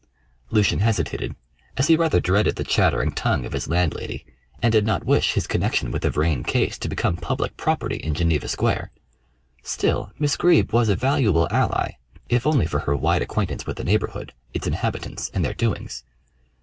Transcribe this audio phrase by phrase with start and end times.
[0.49, 1.35] Lucian hesitated,
[1.77, 4.25] as he rather dreaded the chattering tongue of his landlady,
[4.59, 8.15] and did not wish his connection with the Vrain case to become public property in
[8.15, 8.89] Geneva Square.
[9.61, 11.97] Still, Miss Greeb was a valuable ally,
[12.29, 16.03] if only for her wide acquaintance with the neighbourhood, its inhabitants, and their doings.